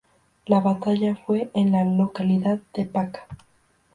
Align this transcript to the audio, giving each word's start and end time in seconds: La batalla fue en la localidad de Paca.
La 0.47 0.59
batalla 0.61 1.15
fue 1.15 1.51
en 1.53 1.71
la 1.73 1.85
localidad 1.85 2.57
de 2.73 2.85
Paca. 2.85 3.27